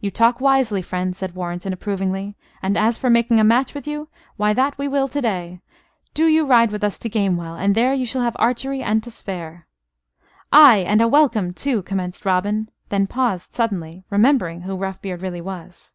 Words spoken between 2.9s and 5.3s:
for making a match with you, why, that will we to